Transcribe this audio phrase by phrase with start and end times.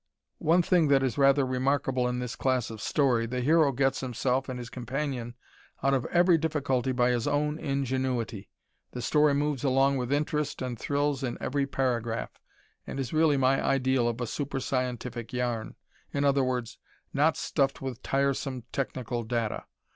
[0.39, 4.49] One thing that is rather remarkable in this class of story, the hero gets himself
[4.49, 5.35] and his companion
[5.83, 8.49] out of every difficulty by his own ingenuity.
[8.93, 12.31] The story moves along with interest and thrills in every paragraph,
[12.87, 15.75] and is really my ideal of a "super scientific" yarn;
[16.11, 16.63] i.e.,
[17.13, 19.65] not stuffed with tiresome technical data.